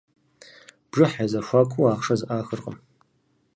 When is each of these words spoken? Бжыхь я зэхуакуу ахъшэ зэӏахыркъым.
Бжыхь 0.89 1.17
я 1.23 1.27
зэхуакуу 1.31 1.85
ахъшэ 1.91 2.15
зэӏахыркъым. 2.19 2.77